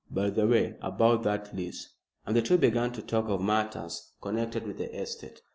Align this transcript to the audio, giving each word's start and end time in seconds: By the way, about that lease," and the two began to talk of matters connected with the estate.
By 0.09 0.31
the 0.31 0.47
way, 0.47 0.77
about 0.81 1.21
that 1.25 1.55
lease," 1.55 1.89
and 2.25 2.35
the 2.35 2.41
two 2.41 2.57
began 2.57 2.91
to 2.93 3.03
talk 3.03 3.29
of 3.29 3.39
matters 3.39 4.13
connected 4.19 4.65
with 4.65 4.79
the 4.79 4.91
estate. 4.99 5.43